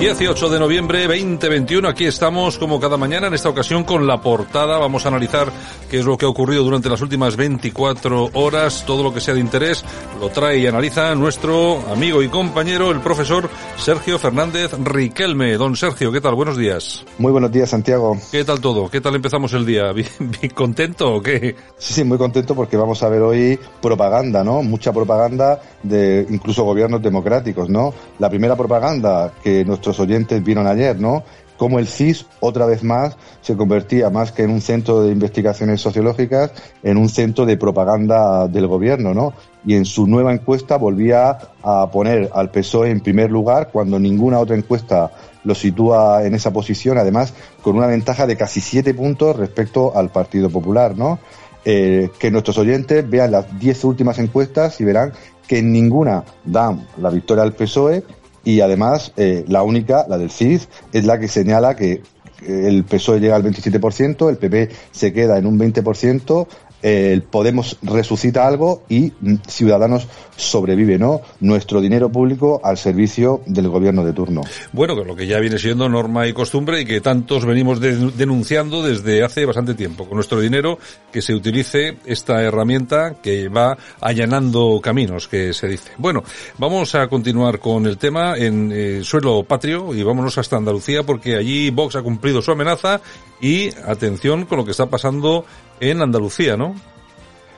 18 0.00 0.48
de 0.48 0.58
noviembre 0.58 1.06
2021, 1.06 1.86
aquí 1.86 2.06
estamos 2.06 2.56
como 2.56 2.80
cada 2.80 2.96
mañana, 2.96 3.26
en 3.26 3.34
esta 3.34 3.50
ocasión 3.50 3.84
con 3.84 4.06
la 4.06 4.22
portada. 4.22 4.78
Vamos 4.78 5.04
a 5.04 5.08
analizar 5.08 5.52
qué 5.90 5.98
es 5.98 6.06
lo 6.06 6.16
que 6.16 6.24
ha 6.24 6.28
ocurrido 6.30 6.64
durante 6.64 6.88
las 6.88 7.02
últimas 7.02 7.36
24 7.36 8.30
horas, 8.32 8.84
todo 8.86 9.02
lo 9.02 9.12
que 9.12 9.20
sea 9.20 9.34
de 9.34 9.40
interés, 9.40 9.84
lo 10.18 10.30
trae 10.30 10.56
y 10.56 10.66
analiza 10.66 11.14
nuestro 11.14 11.80
amigo 11.92 12.22
y 12.22 12.28
compañero, 12.28 12.90
el 12.90 13.00
profesor 13.00 13.50
Sergio 13.76 14.18
Fernández 14.18 14.72
Riquelme. 14.82 15.58
Don 15.58 15.76
Sergio, 15.76 16.10
¿qué 16.10 16.22
tal? 16.22 16.34
Buenos 16.34 16.56
días. 16.56 17.04
Muy 17.18 17.30
buenos 17.30 17.52
días, 17.52 17.68
Santiago. 17.68 18.16
¿Qué 18.32 18.42
tal 18.42 18.58
todo? 18.58 18.88
¿Qué 18.88 19.02
tal 19.02 19.16
empezamos 19.16 19.52
el 19.52 19.66
día? 19.66 19.92
¿Bien, 19.92 20.08
contento 20.54 21.16
o 21.16 21.22
qué? 21.22 21.54
Sí, 21.76 21.92
sí, 21.92 22.04
muy 22.04 22.16
contento 22.16 22.54
porque 22.54 22.78
vamos 22.78 23.02
a 23.02 23.10
ver 23.10 23.20
hoy 23.20 23.60
propaganda, 23.82 24.42
¿no? 24.42 24.62
Mucha 24.62 24.94
propaganda 24.94 25.60
de 25.82 26.26
incluso 26.30 26.64
gobiernos 26.64 27.02
democráticos, 27.02 27.68
¿no? 27.68 27.92
La 28.18 28.30
primera 28.30 28.56
propaganda 28.56 29.34
que 29.42 29.62
nuestro 29.62 29.89
oyentes 29.98 30.44
vieron 30.44 30.66
ayer, 30.66 31.00
¿no? 31.00 31.24
Cómo 31.56 31.78
el 31.78 31.88
CIS, 31.88 32.26
otra 32.40 32.64
vez 32.64 32.82
más, 32.82 33.16
se 33.42 33.54
convertía 33.54 34.08
más 34.08 34.32
que 34.32 34.44
en 34.44 34.50
un 34.50 34.62
centro 34.62 35.02
de 35.02 35.12
investigaciones 35.12 35.80
sociológicas, 35.80 36.52
en 36.82 36.96
un 36.96 37.08
centro 37.08 37.44
de 37.44 37.58
propaganda 37.58 38.48
del 38.48 38.66
gobierno, 38.66 39.12
¿no? 39.12 39.34
Y 39.66 39.74
en 39.74 39.84
su 39.84 40.06
nueva 40.06 40.32
encuesta 40.32 40.78
volvía 40.78 41.36
a 41.62 41.90
poner 41.90 42.30
al 42.32 42.50
PSOE 42.50 42.90
en 42.90 43.00
primer 43.00 43.30
lugar 43.30 43.68
cuando 43.70 43.98
ninguna 43.98 44.38
otra 44.38 44.56
encuesta 44.56 45.10
lo 45.44 45.54
sitúa 45.54 46.24
en 46.24 46.34
esa 46.34 46.50
posición, 46.52 46.96
además 46.96 47.34
con 47.62 47.76
una 47.76 47.86
ventaja 47.86 48.26
de 48.26 48.36
casi 48.36 48.60
siete 48.60 48.94
puntos 48.94 49.36
respecto 49.36 49.96
al 49.96 50.10
Partido 50.10 50.48
Popular, 50.48 50.96
¿no? 50.96 51.18
Eh, 51.64 52.10
que 52.18 52.30
nuestros 52.30 52.56
oyentes 52.56 53.08
vean 53.08 53.32
las 53.32 53.58
diez 53.58 53.84
últimas 53.84 54.18
encuestas 54.18 54.80
y 54.80 54.84
verán 54.84 55.12
que 55.46 55.58
en 55.58 55.72
ninguna 55.72 56.24
dan 56.44 56.86
la 56.96 57.10
victoria 57.10 57.42
al 57.42 57.52
PSOE 57.52 58.02
y 58.44 58.60
además 58.60 59.12
eh, 59.16 59.44
la 59.48 59.62
única, 59.62 60.06
la 60.08 60.18
del 60.18 60.30
CID, 60.30 60.62
es 60.92 61.04
la 61.04 61.18
que 61.18 61.28
señala 61.28 61.76
que 61.76 62.02
el 62.46 62.84
PSOE 62.84 63.20
llega 63.20 63.36
al 63.36 63.44
27%, 63.44 64.28
el 64.28 64.36
PP 64.38 64.70
se 64.92 65.12
queda 65.12 65.38
en 65.38 65.46
un 65.46 65.58
20%, 65.58 66.46
el 66.82 67.22
Podemos 67.22 67.76
resucita 67.82 68.46
algo 68.46 68.82
y 68.88 69.12
Ciudadanos 69.46 70.06
sobrevive, 70.36 70.98
¿no? 70.98 71.20
Nuestro 71.40 71.80
dinero 71.80 72.10
público 72.10 72.60
al 72.64 72.78
servicio 72.78 73.42
del 73.46 73.68
gobierno 73.68 74.04
de 74.04 74.12
turno. 74.12 74.42
Bueno, 74.72 74.94
lo 75.04 75.14
que 75.14 75.26
ya 75.26 75.38
viene 75.38 75.58
siendo 75.58 75.88
norma 75.88 76.26
y 76.26 76.32
costumbre 76.32 76.80
y 76.80 76.84
que 76.84 77.00
tantos 77.00 77.44
venimos 77.44 77.80
denunciando 77.80 78.82
desde 78.82 79.22
hace 79.22 79.44
bastante 79.44 79.74
tiempo. 79.74 80.06
Con 80.06 80.16
nuestro 80.16 80.40
dinero 80.40 80.78
que 81.12 81.22
se 81.22 81.34
utilice 81.34 81.98
esta 82.06 82.42
herramienta 82.42 83.16
que 83.22 83.48
va 83.48 83.76
allanando 84.00 84.80
caminos, 84.82 85.28
que 85.28 85.52
se 85.52 85.68
dice. 85.68 85.90
Bueno, 85.98 86.22
vamos 86.58 86.94
a 86.94 87.08
continuar 87.08 87.58
con 87.58 87.86
el 87.86 87.98
tema 87.98 88.36
en 88.36 88.70
eh, 88.72 89.00
suelo 89.02 89.44
patrio 89.44 89.94
y 89.94 90.02
vámonos 90.02 90.38
hasta 90.38 90.56
Andalucía 90.56 91.02
porque 91.02 91.36
allí 91.36 91.70
Vox 91.70 91.96
ha 91.96 92.02
cumplido 92.02 92.40
su 92.40 92.52
amenaza 92.52 93.00
y 93.40 93.70
atención 93.86 94.44
con 94.44 94.58
lo 94.58 94.64
que 94.64 94.70
está 94.72 94.86
pasando 94.86 95.44
en 95.80 96.02
Andalucía, 96.02 96.56
¿no? 96.56 96.74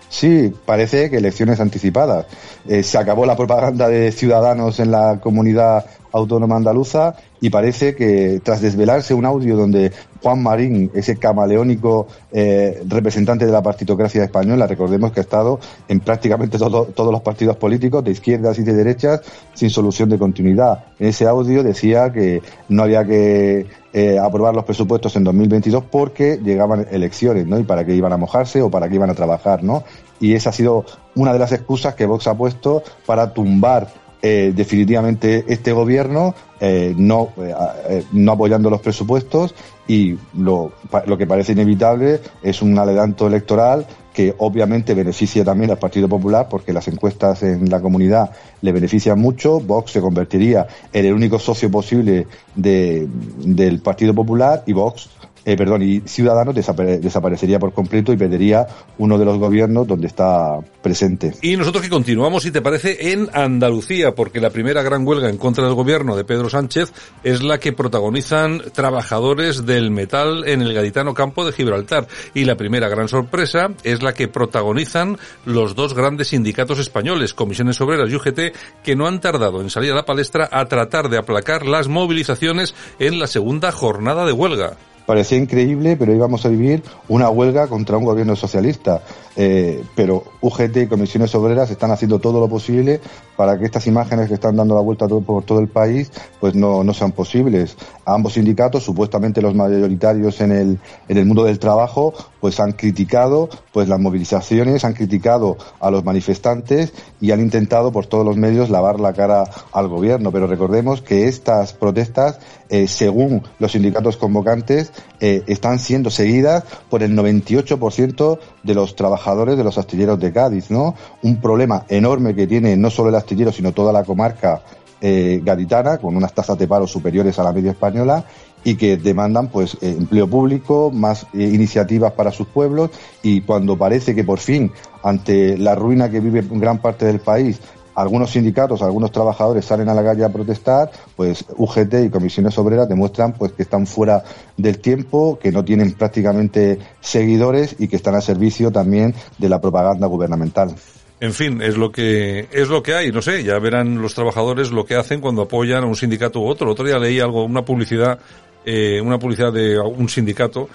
Sí, 0.09 0.53
parece 0.67 1.09
que 1.09 1.17
elecciones 1.17 1.59
anticipadas. 1.59 2.27
Eh, 2.69 2.83
se 2.83 2.99
acabó 2.99 3.25
la 3.25 3.37
propaganda 3.37 3.89
de 3.89 4.13
ciudadanos 4.13 4.79
en 4.79 4.91
la 4.91 5.21
comunidad 5.21 5.87
autónoma 6.13 6.57
andaluza 6.57 7.15
y 7.41 7.51
parece 7.51 7.97
que 7.97 8.41
tras 8.45 8.61
desvelarse 8.61 9.15
un 9.15 9.25
audio 9.25 9.57
donde 9.57 9.93
Juan 10.23 10.43
Marín, 10.43 10.91
ese 10.95 11.17
camaleónico 11.17 12.07
eh, 12.31 12.83
representante 12.87 13.45
de 13.45 13.53
la 13.53 13.63
partitocracia 13.63 14.23
española, 14.23 14.67
recordemos 14.67 15.11
que 15.11 15.21
ha 15.21 15.23
estado 15.25 15.59
en 15.89 16.01
prácticamente 16.01 16.59
todos 16.59 17.13
los 17.13 17.21
partidos 17.23 17.57
políticos, 17.57 18.05
de 18.05 18.13
izquierdas 18.13 18.59
y 18.59 18.63
de 18.63 18.75
derechas, 18.75 19.23
sin 19.55 19.71
solución 19.71 20.09
de 20.09 20.19
continuidad. 20.19 20.85
En 21.01 21.09
ese 21.09 21.27
audio 21.27 21.65
decía 21.65 22.13
que 22.13 22.43
no 22.69 22.85
había 22.85 23.05
que 23.05 23.67
eh, 23.93 24.19
aprobar 24.19 24.55
los 24.55 24.65
presupuestos 24.65 25.17
en 25.17 25.25
2022 25.25 25.85
porque 25.91 26.39
llegaban 26.43 26.87
elecciones, 26.91 27.47
¿no? 27.47 27.59
Y 27.59 27.65
para 27.65 27.85
qué 27.85 27.95
iban 27.95 28.13
a 28.13 28.17
mojarse 28.17 28.63
o 28.63 28.71
para 28.71 28.89
qué 28.89 28.95
iban 28.95 29.11
a 29.11 29.15
trabajar, 29.15 29.65
¿no? 29.65 29.83
Y 30.21 30.35
esa 30.35 30.51
ha 30.51 30.53
sido 30.53 30.85
una 31.17 31.33
de 31.33 31.41
las 31.41 31.51
excusas 31.51 31.97
que 31.97 32.07
Vox 32.07 32.29
ha 32.29 32.35
puesto 32.35 32.83
para 33.05 33.35
tumbar 33.35 33.89
eh, 34.23 34.53
definitivamente 34.55 35.45
este 35.49 35.73
gobierno 35.73 36.35
eh, 36.61 36.95
no, 36.97 37.31
eh, 37.39 38.05
no 38.13 38.33
apoyando 38.33 38.71
los 38.71 38.81
presupuestos 38.81 39.53
y 39.89 40.17
lo, 40.39 40.71
lo 41.07 41.19
que 41.19 41.27
parece 41.27 41.53
inevitable 41.53 42.21
es 42.41 42.63
un 42.63 42.79
adelanto 42.79 43.27
electoral 43.27 43.85
que 44.15 44.33
obviamente 44.39 44.95
beneficia 44.95 45.45
también 45.45 45.73
al 45.73 45.79
Partido 45.79 46.09
Popular 46.09 46.47
porque 46.49 46.73
las 46.73 46.87
encuestas 46.87 47.43
en 47.43 47.69
la 47.69 47.81
comunidad 47.81 48.31
le 48.61 48.71
benefician 48.71 49.19
mucho. 49.19 49.59
Vox 49.59 49.91
se 49.91 50.01
convertiría 50.01 50.69
en 50.93 51.05
el 51.05 51.15
único 51.15 51.41
socio 51.41 51.69
posible 51.69 52.29
de, 52.55 53.09
del 53.39 53.81
Partido 53.81 54.15
Popular 54.15 54.63
y 54.67 54.73
Vox 54.73 55.09
eh, 55.45 55.57
perdón, 55.57 55.83
y 55.83 56.01
Ciudadanos 56.01 56.55
desaparecería 56.55 57.59
por 57.59 57.73
completo 57.73 58.13
y 58.13 58.17
perdería 58.17 58.67
uno 58.99 59.19
de 59.19 59.25
los 59.25 59.39
gobiernos 59.39 59.87
donde 59.87 60.07
está 60.07 60.59
presente. 60.83 61.35
Y 61.43 61.57
nosotros 61.57 61.83
que 61.83 61.91
continuamos, 61.91 62.45
si 62.45 62.53
te 62.53 62.63
parece, 62.63 63.13
en 63.13 63.29
Andalucía, 63.33 64.15
porque 64.15 64.41
la 64.41 64.51
primera 64.51 64.83
gran 64.83 65.07
huelga 65.07 65.29
en 65.29 65.39
contra 65.39 65.65
del 65.65 65.75
gobierno 65.75 66.17
de 66.17 66.25
Pedro 66.25 66.49
Sánchez 66.49 66.93
es 67.25 67.43
la 67.43 67.59
que 67.59 67.73
protagonizan 67.73 68.63
trabajadores 68.73 69.67
del 69.67 69.91
metal 69.91 70.45
en 70.47 70.63
el 70.63 70.75
gaditano 70.75 71.13
campo 71.13 71.45
de 71.45 71.53
Gibraltar. 71.53 72.07
Y 72.35 72.45
la 72.45 72.57
primera 72.57 72.89
gran 72.89 73.09
sorpresa 73.09 73.71
es 73.83 74.03
la 74.03 74.15
que 74.15 74.29
protagonizan 74.29 75.19
los 75.45 75.75
dos 75.75 75.95
grandes 75.95 76.29
sindicatos 76.29 76.79
españoles, 76.79 77.35
Comisiones 77.35 77.81
Obreras 77.81 78.11
y 78.11 78.15
UGT, 78.15 78.55
que 78.85 78.95
no 78.95 79.09
han 79.09 79.21
tardado 79.21 79.61
en 79.61 79.71
salir 79.71 79.93
a 79.93 79.97
la 79.97 80.05
palestra 80.05 80.49
a 80.53 80.67
tratar 80.67 81.09
de 81.09 81.19
aplacar 81.19 81.67
las 81.67 81.89
movilizaciones 81.89 82.75
en 83.01 83.19
la 83.19 83.27
segunda 83.27 83.73
jornada 83.73 84.25
de 84.25 84.33
huelga 84.33 84.77
parecía 85.07 85.39
increíble, 85.39 85.97
pero 85.97 86.15
íbamos 86.15 86.45
a 86.47 86.49
vivir 86.49 86.83
una 87.09 87.31
huelga 87.31 87.67
contra 87.67 87.97
un 87.97 88.05
gobierno 88.05 88.37
socialista. 88.37 89.03
Eh, 89.35 89.83
pero 89.97 90.25
UGT 90.43 90.77
y 90.77 90.87
comisiones 90.87 91.35
obreras 91.35 91.71
están 91.71 91.91
haciendo 91.91 92.19
todo 92.19 92.39
lo 92.39 92.49
posible 92.49 93.01
para 93.35 93.59
que 93.59 93.65
estas 93.65 93.87
imágenes 93.87 94.29
que 94.29 94.35
están 94.35 94.57
dando 94.57 94.75
la 94.75 94.83
vuelta 94.83 95.09
por 95.09 95.43
todo 95.45 95.59
el 95.59 95.69
país 95.69 96.13
pues 96.39 96.55
no, 96.55 96.85
no 96.85 96.93
sean 96.93 97.13
posibles. 97.13 97.77
ambos 98.05 98.35
sindicatos, 98.35 98.83
supuestamente 98.83 99.41
los 99.41 99.55
mayoritarios 99.55 100.41
en 100.43 100.53
el, 100.53 100.79
en 101.09 101.17
el 101.17 101.25
mundo 101.25 101.45
del 101.45 101.59
trabajo, 101.59 102.13
pues 102.41 102.61
han 102.61 102.73
criticado 102.73 103.49
pues 103.73 103.89
las 103.89 104.01
movilizaciones, 104.01 104.85
han 104.85 104.93
criticado 104.93 105.57
a 105.81 105.91
los 105.91 106.05
manifestantes 106.05 106.93
y 107.21 107.31
han 107.31 107.41
intentado 107.41 107.91
por 107.91 108.07
todos 108.07 108.27
los 108.27 108.37
medios 108.37 108.69
lavar 108.69 109.01
la 109.01 109.13
cara 109.13 109.45
al 109.73 109.89
gobierno. 109.89 110.31
Pero 110.31 110.47
recordemos 110.47 111.03
que 111.03 111.29
estas 111.29 111.73
protestas, 111.73 112.39
eh, 112.73 112.89
según 112.89 113.43
los 113.59 113.73
sindicatos 113.73 114.17
convocantes, 114.17 114.95
eh, 115.21 115.43
están 115.47 115.79
siendo 115.79 116.09
seguidas 116.09 116.65
por 116.89 117.03
el 117.03 117.15
98% 117.15 118.39
de 118.63 118.75
los 118.75 118.97
trabajadores 118.97 119.59
de 119.59 119.65
los 119.65 119.77
astilleros 119.77 120.19
de 120.19 120.33
Cádiz, 120.33 120.71
¿no? 120.71 120.95
Un 121.21 121.39
problema 121.39 121.85
enorme 121.91 122.35
que 122.35 122.47
tiene 122.47 122.75
no 122.79 122.89
solo 122.89 123.11
el 123.11 123.17
astillero, 123.17 123.53
sino 123.53 123.73
toda 123.73 123.93
la 123.93 124.05
comarca 124.05 124.63
eh, 125.03 125.43
gaditana, 125.45 125.99
con 125.99 126.17
unas 126.17 126.33
tasas 126.33 126.57
de 126.57 126.67
paro 126.67 126.87
superiores 126.87 127.39
a 127.39 127.43
la 127.43 127.53
media 127.53 127.73
española 127.73 128.25
y 128.65 128.77
que 128.77 128.97
demandan 128.97 129.49
pues 129.49 129.77
empleo 129.83 130.27
público, 130.27 130.91
más 130.91 131.27
iniciativas 131.35 132.13
para 132.13 132.31
sus 132.31 132.47
pueblos 132.47 132.91
y 133.23 133.43
cuando 133.43 133.77
parece 133.77 134.15
que 134.15 134.25
por 134.25 134.39
fin 134.39 134.73
ante 135.03 135.59
la 135.59 135.75
ruina 135.75 136.09
que 136.09 136.21
vive 136.21 136.43
gran 136.49 136.79
parte 136.79 137.05
del 137.05 137.19
país 137.19 137.61
algunos 137.95 138.31
sindicatos, 138.31 138.83
algunos 138.83 139.13
trabajadores 139.13 139.65
salen 139.65 139.89
a 139.89 139.95
la 139.95 140.03
calle 140.03 140.25
a 140.25 140.33
protestar, 140.33 140.91
pues 141.17 141.45
UGT 141.57 141.95
y 142.05 142.11
comisiones 142.11 142.57
obreras 142.59 142.89
demuestran 142.89 143.33
pues 143.33 143.53
que 143.53 143.63
están 143.63 143.87
fuera 143.87 144.25
del 144.57 144.79
tiempo, 144.79 145.39
que 145.39 145.53
no 145.53 145.65
tienen 145.65 145.93
prácticamente 145.93 146.79
seguidores 147.01 147.77
y 147.79 147.89
que 147.89 147.97
están 147.97 148.15
al 148.15 148.23
servicio 148.23 148.71
también 148.71 149.15
de 149.39 149.49
la 149.49 149.61
propaganda 149.61 150.07
gubernamental. 150.07 150.75
En 151.21 151.33
fin, 151.33 151.63
es 151.63 151.77
lo 151.77 151.93
que 151.93 152.49
es 152.51 152.69
lo 152.69 152.83
que 152.83 152.95
hay. 152.95 153.13
No 153.13 153.23
sé, 153.23 153.45
ya 153.45 153.57
verán 153.61 154.03
los 154.03 154.13
trabajadores 154.13 154.73
lo 154.73 154.85
que 154.85 154.97
hacen 154.97 155.21
cuando 155.21 155.43
apoyan 155.43 155.85
a 155.85 155.87
un 155.87 155.95
sindicato 155.95 156.41
u 156.41 156.49
otro. 156.49 156.67
El 156.67 156.73
otro 156.73 156.85
día 156.85 156.99
leí 156.99 157.21
algo, 157.21 157.45
una 157.45 157.65
publicidad, 157.65 158.19
eh, 158.65 159.01
una 159.01 159.21
publicidad 159.21 159.53
de 159.53 159.79
un 159.79 160.09
sindicato 160.09 160.69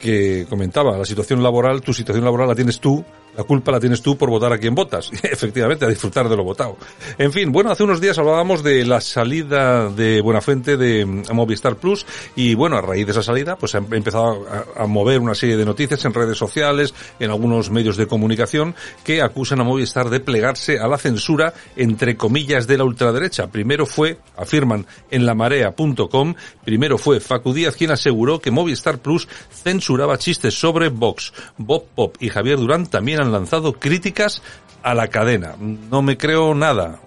que 0.00 0.46
comentaba 0.48 0.96
la 0.96 1.04
situación 1.04 1.42
laboral, 1.42 1.82
tu 1.82 1.92
situación 1.92 2.24
laboral 2.24 2.48
la 2.48 2.54
tienes 2.54 2.80
tú, 2.80 3.04
la 3.36 3.44
culpa 3.44 3.72
la 3.72 3.80
tienes 3.80 4.02
tú 4.02 4.16
por 4.16 4.30
votar 4.30 4.52
a 4.52 4.58
quien 4.58 4.74
votas. 4.74 5.10
Efectivamente, 5.22 5.84
a 5.84 5.88
disfrutar 5.88 6.28
de 6.28 6.36
lo 6.36 6.44
votado. 6.44 6.76
En 7.18 7.32
fin, 7.32 7.52
bueno, 7.52 7.70
hace 7.70 7.84
unos 7.84 8.00
días 8.00 8.18
hablábamos 8.18 8.62
de 8.62 8.84
la 8.84 9.00
salida 9.00 9.88
de 9.88 10.20
Buenafuente 10.20 10.76
de 10.76 11.04
mm, 11.04 11.32
Movistar 11.32 11.76
Plus 11.76 12.06
y 12.36 12.54
bueno, 12.54 12.76
a 12.76 12.80
raíz 12.80 13.06
de 13.06 13.12
esa 13.12 13.22
salida, 13.22 13.56
pues 13.56 13.74
ha 13.74 13.78
empezado 13.78 14.46
a, 14.76 14.86
mover 14.86 15.20
una 15.20 15.34
serie 15.34 15.56
de 15.56 15.64
noticias 15.64 16.04
en 16.04 16.14
redes 16.14 16.36
sociales, 16.36 16.94
en 17.18 17.30
algunos 17.30 17.70
medios 17.70 17.96
de 17.96 18.06
comunicación, 18.06 18.74
que 19.04 19.22
acusan 19.22 19.60
a 19.60 19.64
Movistar 19.64 20.10
de 20.10 20.20
plegarse 20.20 20.78
a 20.78 20.88
la 20.88 20.98
censura, 20.98 21.54
entre 21.76 22.16
comillas, 22.16 22.66
de 22.66 22.78
la 22.78 22.84
ultraderecha. 22.84 23.46
Primero 23.48 23.86
fue, 23.86 24.18
afirman 24.36 24.86
en 25.10 25.26
lamarea.com, 25.26 26.34
primero 26.64 26.98
fue 26.98 27.20
Facu 27.20 27.52
Díaz 27.52 27.76
quien 27.76 27.90
aseguró 27.90 28.40
que 28.40 28.50
Movistar 28.50 28.98
Plus 28.98 29.28
censuraba 29.50 30.18
chistes 30.18 30.54
sobre 30.54 30.88
Vox. 30.88 31.32
Bob 31.56 31.84
Pop 31.94 32.16
y 32.20 32.28
Javier 32.28 32.58
Durán 32.58 32.86
también 32.86 33.19
han 33.20 33.32
lanzado 33.32 33.74
críticas 33.74 34.42
a 34.82 34.94
la 34.94 35.08
cadena. 35.08 35.54
No 35.58 36.02
me 36.02 36.16
creo 36.16 36.54
nada. 36.54 37.00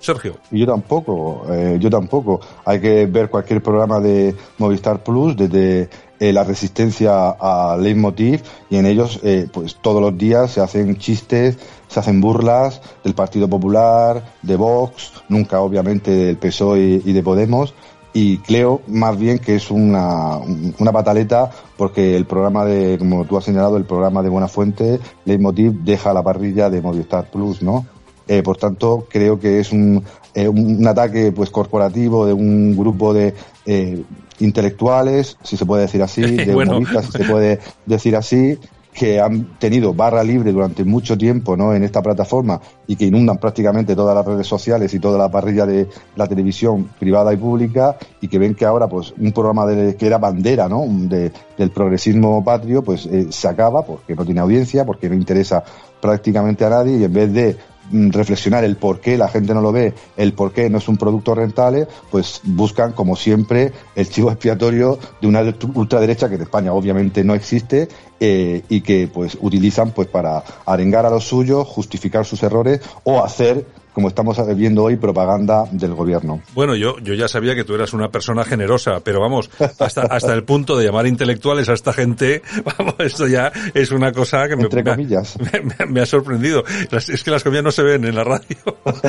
Sergio. 0.00 0.36
Yo 0.50 0.66
tampoco, 0.66 1.46
eh, 1.50 1.78
yo 1.80 1.90
tampoco. 1.90 2.40
Hay 2.64 2.80
que 2.80 3.06
ver 3.06 3.28
cualquier 3.28 3.62
programa 3.62 3.98
de 3.98 4.34
Movistar 4.58 5.02
Plus 5.02 5.36
desde 5.36 5.88
eh, 6.20 6.32
la 6.32 6.44
resistencia 6.44 7.30
a 7.30 7.76
Leitmotiv 7.76 8.42
y 8.70 8.76
en 8.76 8.86
ellos 8.86 9.20
eh, 9.22 9.48
pues 9.52 9.76
todos 9.76 10.00
los 10.00 10.16
días 10.16 10.52
se 10.52 10.60
hacen 10.60 10.96
chistes, 10.96 11.58
se 11.88 12.00
hacen 12.00 12.20
burlas 12.20 12.80
del 13.04 13.14
Partido 13.14 13.48
Popular, 13.48 14.22
de 14.42 14.56
Vox, 14.56 15.12
nunca 15.28 15.60
obviamente 15.60 16.10
del 16.10 16.36
PSOE 16.36 17.02
y 17.04 17.12
de 17.12 17.22
Podemos 17.22 17.74
y 18.16 18.38
creo 18.38 18.80
más 18.86 19.18
bien 19.18 19.38
que 19.38 19.56
es 19.56 19.70
una, 19.70 20.38
una 20.78 20.90
pataleta 20.90 21.50
porque 21.76 22.16
el 22.16 22.24
programa 22.24 22.64
de, 22.64 22.96
como 22.96 23.26
tú 23.26 23.36
has 23.36 23.44
señalado, 23.44 23.76
el 23.76 23.84
programa 23.84 24.22
de 24.22 24.30
Buena 24.30 24.48
Fuente, 24.48 24.98
Leitmotiv, 25.26 25.84
deja 25.84 26.14
la 26.14 26.22
parrilla 26.22 26.70
de 26.70 26.80
Movistar 26.80 27.30
Plus, 27.30 27.60
¿no? 27.60 27.84
Eh, 28.26 28.42
por 28.42 28.56
tanto, 28.56 29.06
creo 29.10 29.38
que 29.38 29.60
es 29.60 29.70
un, 29.70 30.02
eh, 30.32 30.48
un, 30.48 30.86
ataque 30.88 31.30
pues 31.30 31.50
corporativo 31.50 32.24
de 32.24 32.32
un 32.32 32.74
grupo 32.74 33.12
de 33.12 33.34
eh, 33.66 34.02
intelectuales, 34.38 35.36
si 35.42 35.58
se 35.58 35.66
puede 35.66 35.82
decir 35.82 36.02
así, 36.02 36.22
de 36.36 36.56
humoristas, 36.56 37.04
si 37.04 37.12
se 37.12 37.24
puede 37.24 37.58
decir 37.84 38.16
así, 38.16 38.58
que 38.96 39.20
han 39.20 39.58
tenido 39.58 39.92
barra 39.92 40.24
libre 40.24 40.52
durante 40.52 40.82
mucho 40.82 41.18
tiempo 41.18 41.54
¿no? 41.54 41.74
en 41.74 41.84
esta 41.84 42.00
plataforma 42.00 42.58
y 42.86 42.96
que 42.96 43.04
inundan 43.04 43.36
prácticamente 43.36 43.94
todas 43.94 44.14
las 44.14 44.24
redes 44.24 44.46
sociales 44.46 44.94
y 44.94 44.98
toda 44.98 45.18
la 45.18 45.30
parrilla 45.30 45.66
de 45.66 45.86
la 46.16 46.26
televisión 46.26 46.88
privada 46.98 47.34
y 47.34 47.36
pública 47.36 47.98
y 48.22 48.28
que 48.28 48.38
ven 48.38 48.54
que 48.54 48.64
ahora 48.64 48.88
pues 48.88 49.12
un 49.18 49.32
programa 49.32 49.66
que 49.66 50.06
era 50.06 50.16
bandera 50.16 50.66
¿no? 50.66 50.86
De, 50.88 51.30
del 51.58 51.70
progresismo 51.70 52.42
patrio 52.42 52.82
pues 52.82 53.04
eh, 53.04 53.26
se 53.28 53.48
acaba 53.48 53.84
porque 53.84 54.14
no 54.14 54.24
tiene 54.24 54.40
audiencia, 54.40 54.86
porque 54.86 55.10
no 55.10 55.14
interesa 55.14 55.62
prácticamente 56.00 56.64
a 56.64 56.70
nadie 56.70 56.96
y 56.96 57.04
en 57.04 57.12
vez 57.12 57.32
de 57.34 57.56
reflexionar 57.92 58.64
el 58.64 58.76
por 58.76 59.00
qué 59.00 59.16
la 59.16 59.28
gente 59.28 59.54
no 59.54 59.60
lo 59.60 59.72
ve, 59.72 59.94
el 60.16 60.32
por 60.32 60.52
qué 60.52 60.68
no 60.70 60.78
es 60.78 60.88
un 60.88 60.96
producto 60.96 61.34
rentable, 61.34 61.86
pues 62.10 62.40
buscan, 62.44 62.92
como 62.92 63.16
siempre, 63.16 63.72
el 63.94 64.08
chivo 64.08 64.30
expiatorio 64.30 64.98
de 65.20 65.28
una 65.28 65.42
ultraderecha 65.74 66.28
que 66.28 66.36
en 66.36 66.42
España 66.42 66.72
obviamente 66.72 67.24
no 67.24 67.34
existe 67.34 67.88
eh, 68.20 68.62
y 68.68 68.80
que 68.80 69.08
pues 69.12 69.36
utilizan 69.40 69.90
pues 69.90 70.08
para 70.08 70.42
arengar 70.64 71.06
a 71.06 71.10
los 71.10 71.24
suyos, 71.24 71.66
justificar 71.66 72.24
sus 72.24 72.42
errores 72.42 72.80
o 73.04 73.22
hacer 73.22 73.66
como 73.96 74.08
estamos 74.08 74.36
viendo 74.54 74.84
hoy, 74.84 74.96
propaganda 74.96 75.64
del 75.70 75.94
gobierno. 75.94 76.42
Bueno, 76.52 76.76
yo, 76.76 76.98
yo 76.98 77.14
ya 77.14 77.28
sabía 77.28 77.54
que 77.54 77.64
tú 77.64 77.72
eras 77.72 77.94
una 77.94 78.10
persona 78.10 78.44
generosa, 78.44 79.00
pero 79.02 79.22
vamos, 79.22 79.48
hasta, 79.58 80.02
hasta 80.02 80.34
el 80.34 80.44
punto 80.44 80.76
de 80.76 80.84
llamar 80.84 81.06
intelectuales 81.06 81.70
a 81.70 81.72
esta 81.72 81.94
gente, 81.94 82.42
vamos, 82.78 82.96
esto 82.98 83.26
ya 83.26 83.50
es 83.72 83.90
una 83.92 84.12
cosa 84.12 84.48
que 84.48 84.56
me, 84.56 84.64
Entre 84.64 84.84
comillas. 84.84 85.38
Me, 85.88 86.02
ha 86.02 86.04
sorprendido. 86.04 86.62
es 86.90 87.24
que 87.24 87.30
las 87.30 87.42
comillas 87.42 87.64
no 87.64 87.72
se 87.72 87.84
ven 87.84 88.04
en 88.04 88.14
la 88.14 88.22
radio. 88.22 88.58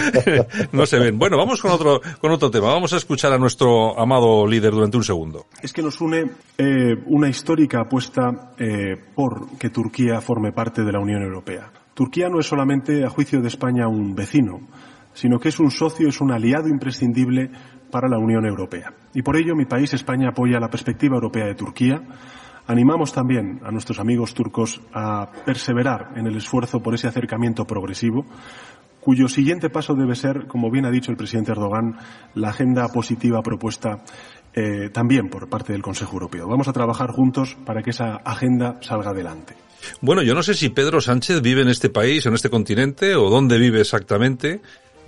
no 0.71 0.85
se 0.85 0.99
ven. 0.99 1.19
Bueno, 1.19 1.35
vamos 1.35 1.61
con 1.61 1.71
otro, 1.71 1.99
con 2.21 2.31
otro 2.31 2.49
tema. 2.49 2.67
Vamos 2.67 2.93
a 2.93 2.95
escuchar 2.95 3.33
a 3.33 3.37
nuestro 3.37 3.99
amado 3.99 4.47
líder 4.47 4.71
durante 4.71 4.95
un 4.95 5.03
segundo. 5.03 5.47
Es 5.61 5.73
que 5.73 5.81
nos 5.81 5.99
une 5.99 6.31
eh, 6.57 6.95
una 7.07 7.27
histórica 7.27 7.81
apuesta 7.81 8.53
eh, 8.57 8.95
por 9.13 9.57
que 9.57 9.69
Turquía 9.69 10.21
forme 10.21 10.53
parte 10.53 10.83
de 10.83 10.93
la 10.93 11.01
Unión 11.01 11.23
Europea. 11.23 11.73
Turquía 11.97 12.29
no 12.29 12.39
es 12.39 12.45
solamente, 12.45 13.03
a 13.03 13.09
juicio 13.09 13.41
de 13.41 13.47
España, 13.47 13.87
un 13.87 14.13
vecino, 14.13 14.59
sino 15.13 15.39
que 15.39 15.49
es 15.49 15.59
un 15.59 15.71
socio, 15.71 16.09
es 16.09 16.21
un 16.21 16.31
aliado 16.31 16.67
imprescindible 16.67 17.49
para 17.89 18.07
la 18.07 18.19
Unión 18.19 18.45
Europea. 18.45 18.93
Y 19.15 19.23
por 19.23 19.35
ello 19.35 19.55
mi 19.55 19.65
país, 19.65 19.95
España, 19.95 20.29
apoya 20.29 20.59
la 20.59 20.69
perspectiva 20.69 21.15
europea 21.15 21.47
de 21.47 21.55
Turquía. 21.55 22.03
Animamos 22.67 23.13
también 23.13 23.61
a 23.63 23.71
nuestros 23.71 23.97
amigos 23.97 24.35
turcos 24.35 24.79
a 24.93 25.31
perseverar 25.43 26.11
en 26.15 26.27
el 26.27 26.37
esfuerzo 26.37 26.83
por 26.83 26.93
ese 26.93 27.07
acercamiento 27.07 27.65
progresivo, 27.65 28.27
cuyo 29.07 29.27
siguiente 29.27 29.71
paso 29.71 29.95
debe 29.95 30.13
ser, 30.13 30.45
como 30.45 30.69
bien 30.69 30.85
ha 30.85 30.91
dicho 30.91 31.09
el 31.09 31.17
presidente 31.17 31.53
Erdogan, 31.53 31.97
la 32.35 32.49
agenda 32.49 32.89
positiva 32.89 33.41
propuesta 33.41 34.03
eh, 34.59 34.89
también 34.91 35.29
por 35.29 35.47
parte 35.47 35.71
del 35.71 35.83
Consejo 35.83 36.13
Europeo. 36.13 36.47
Vamos 36.47 36.67
a 36.67 36.73
trabajar 36.73 37.11
juntos 37.11 37.55
para 37.63 37.83
que 37.83 37.91
esa 37.91 38.15
agenda 38.15 38.79
salga 38.81 39.11
adelante. 39.11 39.55
Bueno, 40.01 40.23
yo 40.23 40.33
no 40.33 40.41
sé 40.41 40.55
si 40.55 40.69
Pedro 40.69 40.99
Sánchez 40.99 41.43
vive 41.43 41.61
en 41.61 41.67
este 41.67 41.89
país, 41.89 42.25
en 42.25 42.33
este 42.33 42.49
continente, 42.49 43.13
o 43.13 43.29
dónde 43.29 43.59
vive 43.59 43.81
exactamente. 43.81 44.59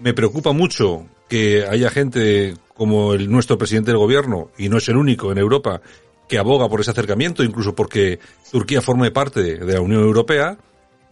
Me 0.01 0.13
preocupa 0.13 0.51
mucho 0.51 1.07
que 1.27 1.65
haya 1.65 1.89
gente 1.89 2.53
como 2.75 3.15
el 3.15 3.31
nuestro 3.31 3.57
presidente 3.57 3.89
del 3.89 3.97
gobierno, 3.97 4.51
y 4.55 4.69
no 4.69 4.77
es 4.77 4.87
el 4.87 4.97
único 4.97 5.31
en 5.31 5.39
Europa, 5.39 5.81
que 6.27 6.37
aboga 6.37 6.69
por 6.69 6.81
ese 6.81 6.91
acercamiento, 6.91 7.43
incluso 7.43 7.73
porque 7.73 8.19
Turquía 8.51 8.83
forme 8.83 9.09
parte 9.09 9.41
de 9.41 9.73
la 9.73 9.81
Unión 9.81 10.03
Europea, 10.03 10.59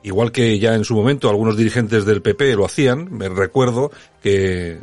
igual 0.03 0.31
que 0.31 0.59
ya 0.59 0.75
en 0.75 0.83
su 0.83 0.93
momento 0.93 1.27
algunos 1.27 1.57
dirigentes 1.57 2.05
del 2.05 2.21
PP 2.21 2.55
lo 2.55 2.65
hacían. 2.65 3.11
Me 3.11 3.29
recuerdo 3.29 3.89
que 4.21 4.77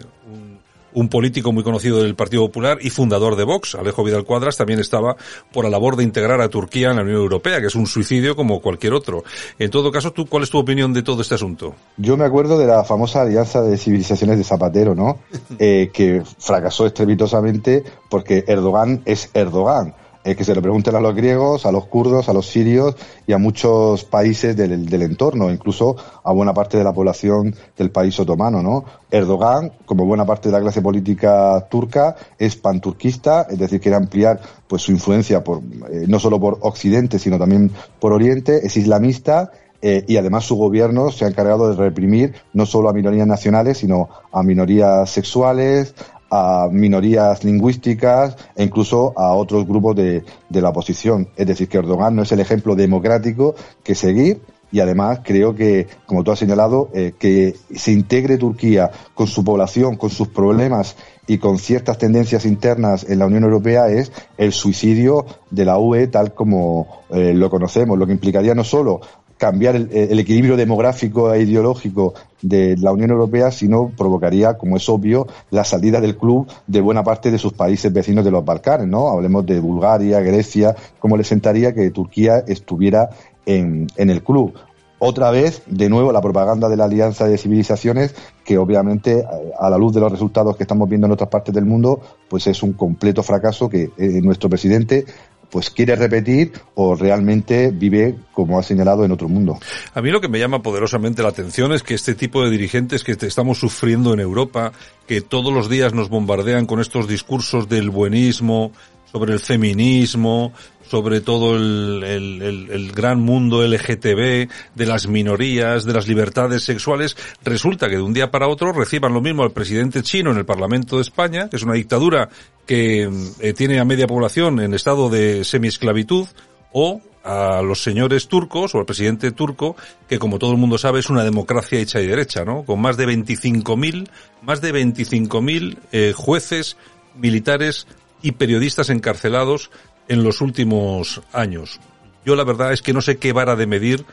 político 1.08 1.52
muy 1.52 1.62
conocido 1.62 2.02
del 2.02 2.14
Partido 2.14 2.46
Popular 2.46 2.78
y 2.80 2.90
fundador 2.90 3.36
de 3.36 3.44
Vox, 3.44 3.74
Alejo 3.74 4.02
Vidal 4.02 4.24
Cuadras, 4.24 4.56
también 4.56 4.80
estaba 4.80 5.16
por 5.52 5.64
la 5.64 5.70
labor 5.70 5.96
de 5.96 6.04
integrar 6.04 6.40
a 6.40 6.48
Turquía 6.48 6.90
en 6.90 6.96
la 6.96 7.02
Unión 7.02 7.18
Europea, 7.18 7.60
que 7.60 7.66
es 7.66 7.74
un 7.74 7.86
suicidio 7.86 8.36
como 8.36 8.60
cualquier 8.60 8.94
otro. 8.94 9.24
En 9.58 9.70
todo 9.70 9.92
caso, 9.92 10.12
¿tú 10.12 10.26
cuál 10.26 10.42
es 10.42 10.50
tu 10.50 10.58
opinión 10.58 10.92
de 10.92 11.02
todo 11.02 11.22
este 11.22 11.34
asunto? 11.34 11.74
Yo 11.96 12.16
me 12.16 12.24
acuerdo 12.24 12.58
de 12.58 12.66
la 12.66 12.84
famosa 12.84 13.22
alianza 13.22 13.62
de 13.62 13.76
civilizaciones 13.76 14.38
de 14.38 14.44
Zapatero, 14.44 14.94
¿no? 14.94 15.18
eh, 15.58 15.90
que 15.92 16.22
fracasó 16.38 16.86
estrepitosamente 16.86 17.84
porque 18.08 18.44
Erdogan 18.46 19.02
es 19.04 19.30
Erdogan 19.34 19.94
eh, 20.24 20.34
que 20.34 20.42
se 20.42 20.54
lo 20.54 20.62
pregunten 20.62 20.96
a 20.96 21.00
los 21.00 21.14
griegos, 21.14 21.66
a 21.66 21.72
los 21.72 21.86
kurdos, 21.86 22.28
a 22.28 22.32
los 22.32 22.46
sirios 22.46 22.96
y 23.26 23.32
a 23.32 23.38
muchos 23.38 24.04
países 24.04 24.56
del, 24.56 24.86
del, 24.86 25.02
entorno, 25.02 25.50
incluso 25.50 25.96
a 26.24 26.32
buena 26.32 26.54
parte 26.54 26.78
de 26.78 26.84
la 26.84 26.94
población 26.94 27.54
del 27.76 27.90
país 27.90 28.18
otomano, 28.18 28.62
¿no? 28.62 28.84
Erdogan, 29.10 29.72
como 29.84 30.06
buena 30.06 30.24
parte 30.24 30.48
de 30.48 30.52
la 30.52 30.60
clase 30.60 30.82
política 30.82 31.66
turca, 31.70 32.16
es 32.38 32.56
panturquista, 32.56 33.46
es 33.50 33.58
decir, 33.58 33.80
quiere 33.80 33.96
ampliar 33.96 34.40
pues 34.66 34.82
su 34.82 34.92
influencia 34.92 35.44
eh, 35.90 36.04
no 36.08 36.18
solo 36.18 36.40
por 36.40 36.58
Occidente, 36.62 37.18
sino 37.18 37.38
también 37.38 37.70
por 38.00 38.12
Oriente, 38.12 38.66
es 38.66 38.76
islamista 38.76 39.52
eh, 39.86 40.02
y 40.08 40.16
además 40.16 40.44
su 40.44 40.56
gobierno 40.56 41.10
se 41.10 41.26
ha 41.26 41.28
encargado 41.28 41.68
de 41.68 41.76
reprimir 41.76 42.34
no 42.54 42.64
solo 42.64 42.88
a 42.88 42.94
minorías 42.94 43.26
nacionales, 43.26 43.76
sino 43.76 44.08
a 44.32 44.42
minorías 44.42 45.10
sexuales, 45.10 45.94
a 46.34 46.68
minorías 46.68 47.44
lingüísticas 47.44 48.36
e 48.56 48.64
incluso 48.64 49.12
a 49.16 49.32
otros 49.34 49.66
grupos 49.66 49.94
de, 49.94 50.24
de 50.48 50.60
la 50.60 50.70
oposición. 50.70 51.28
Es 51.36 51.46
decir, 51.46 51.68
que 51.68 51.78
Erdogan 51.78 52.16
no 52.16 52.22
es 52.22 52.32
el 52.32 52.40
ejemplo 52.40 52.74
democrático 52.74 53.54
que 53.84 53.94
seguir 53.94 54.40
y 54.74 54.80
además 54.80 55.20
creo 55.22 55.54
que, 55.54 55.86
como 56.04 56.24
tú 56.24 56.32
has 56.32 56.40
señalado, 56.40 56.90
eh, 56.92 57.14
que 57.16 57.54
se 57.76 57.92
integre 57.92 58.38
Turquía 58.38 58.90
con 59.14 59.28
su 59.28 59.44
población, 59.44 59.94
con 59.94 60.10
sus 60.10 60.26
problemas 60.26 60.96
y 61.28 61.38
con 61.38 61.58
ciertas 61.58 61.96
tendencias 61.96 62.44
internas 62.44 63.06
en 63.08 63.20
la 63.20 63.26
Unión 63.26 63.44
Europea 63.44 63.86
es 63.86 64.10
el 64.36 64.52
suicidio 64.52 65.26
de 65.52 65.64
la 65.64 65.78
UE 65.78 66.08
tal 66.08 66.34
como 66.34 67.04
eh, 67.10 67.32
lo 67.34 67.50
conocemos, 67.50 67.96
lo 67.96 68.04
que 68.04 68.14
implicaría 68.14 68.56
no 68.56 68.64
solo 68.64 69.00
cambiar 69.44 69.76
el, 69.76 70.18
equilibrio 70.18 70.56
demográfico 70.56 71.34
e 71.34 71.42
ideológico 71.42 72.14
de 72.40 72.78
la 72.78 72.92
Unión 72.92 73.10
Europea, 73.10 73.50
sino 73.50 73.92
provocaría, 73.94 74.56
como 74.56 74.78
es 74.78 74.88
obvio, 74.88 75.26
la 75.50 75.64
salida 75.64 76.00
del 76.00 76.16
club 76.16 76.50
de 76.66 76.80
buena 76.80 77.04
parte 77.04 77.30
de 77.30 77.36
sus 77.36 77.52
países 77.52 77.92
vecinos 77.92 78.24
de 78.24 78.30
los 78.30 78.42
Balcanes, 78.42 78.88
¿no? 78.88 79.08
Hablemos 79.08 79.44
de 79.44 79.60
Bulgaria, 79.60 80.20
Grecia, 80.20 80.74
cómo 80.98 81.18
le 81.18 81.24
sentaría 81.24 81.74
que 81.74 81.90
Turquía 81.90 82.42
estuviera 82.48 83.10
en, 83.44 83.86
el 83.98 84.22
club. 84.22 84.54
Otra 84.98 85.30
vez, 85.30 85.60
de 85.66 85.90
nuevo, 85.90 86.10
la 86.10 86.22
propaganda 86.22 86.70
de 86.70 86.78
la 86.78 86.84
Alianza 86.84 87.26
de 87.26 87.36
Civilizaciones, 87.36 88.14
que 88.46 88.56
obviamente, 88.56 89.26
a 89.58 89.68
la 89.68 89.76
luz 89.76 89.92
de 89.92 90.00
los 90.00 90.10
resultados 90.10 90.56
que 90.56 90.62
estamos 90.62 90.88
viendo 90.88 91.06
en 91.06 91.12
otras 91.12 91.28
partes 91.28 91.54
del 91.54 91.66
mundo, 91.66 92.00
pues 92.30 92.46
es 92.46 92.62
un 92.62 92.72
completo 92.72 93.22
fracaso 93.22 93.68
que 93.68 93.90
eh, 93.98 94.22
nuestro 94.22 94.48
presidente 94.48 95.04
pues 95.50 95.70
quiere 95.70 95.96
repetir 95.96 96.52
o 96.74 96.94
realmente 96.94 97.70
vive, 97.72 98.16
como 98.32 98.58
ha 98.58 98.62
señalado, 98.62 99.04
en 99.04 99.12
otro 99.12 99.28
mundo. 99.28 99.58
A 99.94 100.02
mí 100.02 100.10
lo 100.10 100.20
que 100.20 100.28
me 100.28 100.38
llama 100.38 100.62
poderosamente 100.62 101.22
la 101.22 101.28
atención 101.28 101.72
es 101.72 101.82
que 101.82 101.94
este 101.94 102.14
tipo 102.14 102.42
de 102.42 102.50
dirigentes 102.50 103.04
que 103.04 103.12
estamos 103.12 103.58
sufriendo 103.58 104.12
en 104.12 104.20
Europa, 104.20 104.72
que 105.06 105.20
todos 105.20 105.52
los 105.52 105.68
días 105.68 105.94
nos 105.94 106.08
bombardean 106.08 106.66
con 106.66 106.80
estos 106.80 107.08
discursos 107.08 107.68
del 107.68 107.90
buenismo, 107.90 108.72
sobre 109.14 109.32
el 109.32 109.38
feminismo, 109.38 110.52
sobre 110.90 111.20
todo 111.20 111.54
el, 111.54 112.02
el, 112.02 112.68
el, 112.68 112.90
gran 112.90 113.20
mundo 113.20 113.64
LGTB, 113.64 114.48
de 114.74 114.86
las 114.86 115.06
minorías, 115.06 115.84
de 115.84 115.92
las 115.92 116.08
libertades 116.08 116.64
sexuales, 116.64 117.16
resulta 117.44 117.88
que 117.88 117.94
de 117.94 118.02
un 118.02 118.12
día 118.12 118.32
para 118.32 118.48
otro 118.48 118.72
reciban 118.72 119.14
lo 119.14 119.20
mismo 119.20 119.44
al 119.44 119.52
presidente 119.52 120.02
chino 120.02 120.32
en 120.32 120.38
el 120.38 120.44
Parlamento 120.44 120.96
de 120.96 121.02
España, 121.02 121.48
que 121.48 121.54
es 121.54 121.62
una 121.62 121.74
dictadura 121.74 122.28
que 122.66 123.08
eh, 123.38 123.52
tiene 123.52 123.78
a 123.78 123.84
media 123.84 124.08
población 124.08 124.58
en 124.58 124.74
estado 124.74 125.08
de 125.08 125.44
semiesclavitud, 125.44 126.26
o 126.72 127.00
a 127.22 127.62
los 127.62 127.84
señores 127.84 128.26
turcos 128.26 128.74
o 128.74 128.80
al 128.80 128.84
presidente 128.84 129.30
turco, 129.30 129.76
que 130.08 130.18
como 130.18 130.40
todo 130.40 130.50
el 130.50 130.58
mundo 130.58 130.76
sabe 130.76 130.98
es 130.98 131.08
una 131.08 131.22
democracia 131.22 131.78
hecha 131.78 132.00
y 132.00 132.08
derecha, 132.08 132.44
¿no? 132.44 132.64
Con 132.64 132.80
más 132.80 132.96
de 132.96 133.06
25.000, 133.06 134.08
más 134.42 134.60
de 134.60 134.74
25.000 134.74 135.78
eh, 135.92 136.12
jueces, 136.16 136.76
militares 137.14 137.86
y 138.24 138.32
periodistas 138.32 138.88
encarcelados 138.88 139.70
en 140.08 140.24
los 140.24 140.40
últimos 140.40 141.20
años. 141.32 141.78
Yo 142.24 142.36
la 142.36 142.44
verdad 142.44 142.72
es 142.72 142.80
que 142.80 142.94
no 142.94 143.02
sé 143.02 143.18
qué 143.18 143.34
vara 143.34 143.54
de 143.54 143.66
medir 143.66 144.06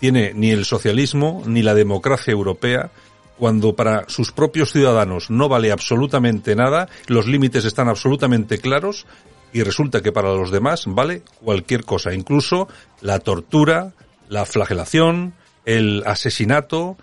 tiene 0.00 0.32
ni 0.34 0.50
el 0.50 0.64
socialismo 0.64 1.42
ni 1.44 1.62
la 1.62 1.74
democracia 1.74 2.32
europea 2.32 2.90
cuando 3.36 3.76
para 3.76 4.08
sus 4.08 4.32
propios 4.32 4.72
ciudadanos 4.72 5.28
no 5.28 5.50
vale 5.50 5.70
absolutamente 5.70 6.56
nada, 6.56 6.88
los 7.08 7.26
límites 7.26 7.66
están 7.66 7.88
absolutamente 7.88 8.58
claros 8.58 9.06
y 9.52 9.62
resulta 9.62 10.00
que 10.00 10.12
para 10.12 10.32
los 10.32 10.50
demás 10.50 10.84
vale 10.86 11.22
cualquier 11.44 11.84
cosa, 11.84 12.14
incluso 12.14 12.68
la 13.02 13.20
tortura, 13.20 13.92
la 14.30 14.46
flagelación, 14.46 15.34
el 15.66 16.02
asesinato 16.06 16.96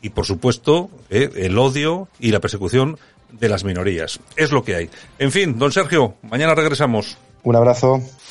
y 0.00 0.10
por 0.10 0.24
supuesto 0.24 0.88
eh, 1.10 1.30
el 1.34 1.58
odio 1.58 2.06
y 2.20 2.30
la 2.30 2.40
persecución 2.40 2.96
de 3.32 3.48
las 3.48 3.64
minorías. 3.64 4.20
Es 4.36 4.52
lo 4.52 4.62
que 4.62 4.76
hay. 4.76 4.90
En 5.18 5.32
fin, 5.32 5.58
don 5.58 5.72
Sergio, 5.72 6.14
mañana 6.22 6.54
regresamos. 6.54 7.18
Un 7.42 7.56
abrazo. 7.56 8.00